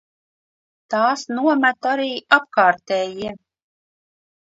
Tās 0.93 1.27
nomet 1.35 1.91
arī 1.91 2.09
apkārtējie. 2.41 3.39